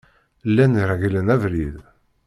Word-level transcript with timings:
Llan 0.53 0.73
reglen 0.89 1.27
abrid. 1.35 1.75